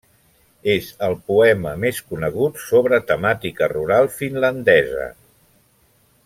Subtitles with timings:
[0.75, 5.07] És el poema més conegut sobre temàtica rural finlandesa.